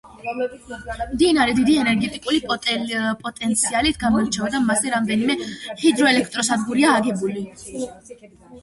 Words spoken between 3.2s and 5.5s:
პოტენციალით გამოირჩევა და მასზე რამდენიმე